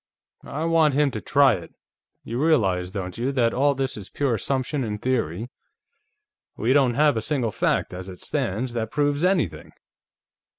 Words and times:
"I 0.47 0.65
want 0.65 0.95
him 0.95 1.11
to 1.11 1.21
try 1.21 1.53
it. 1.53 1.75
You 2.23 2.43
realize, 2.43 2.89
don't 2.89 3.19
you, 3.19 3.31
that 3.33 3.53
all 3.53 3.75
this 3.75 3.95
is 3.97 4.09
pure 4.09 4.33
assumption 4.33 4.83
and 4.83 4.99
theory? 4.99 5.51
We 6.57 6.73
don't 6.73 6.95
have 6.95 7.17
a 7.17 7.21
single 7.21 7.51
fact, 7.51 7.93
as 7.93 8.09
it 8.09 8.19
stands, 8.19 8.73
that 8.73 8.89
proves 8.89 9.23
anything. 9.23 9.73